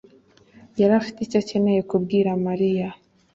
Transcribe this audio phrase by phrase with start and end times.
[0.79, 2.87] yari afite icyo akeneye kubwira Mariya.